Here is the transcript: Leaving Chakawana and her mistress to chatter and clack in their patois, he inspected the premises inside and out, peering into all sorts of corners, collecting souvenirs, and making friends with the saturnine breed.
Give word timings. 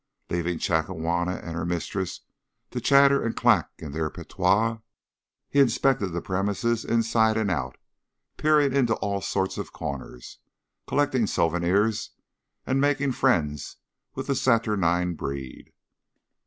Leaving 0.31 0.57
Chakawana 0.57 1.39
and 1.43 1.55
her 1.55 1.63
mistress 1.63 2.21
to 2.71 2.81
chatter 2.81 3.23
and 3.23 3.35
clack 3.35 3.69
in 3.77 3.91
their 3.91 4.09
patois, 4.09 4.79
he 5.47 5.59
inspected 5.59 6.11
the 6.11 6.23
premises 6.23 6.83
inside 6.83 7.37
and 7.37 7.51
out, 7.51 7.77
peering 8.35 8.75
into 8.75 8.95
all 8.95 9.21
sorts 9.21 9.59
of 9.59 9.71
corners, 9.73 10.39
collecting 10.87 11.27
souvenirs, 11.27 12.13
and 12.65 12.81
making 12.81 13.11
friends 13.11 13.75
with 14.15 14.25
the 14.25 14.33
saturnine 14.33 15.13
breed. 15.13 15.71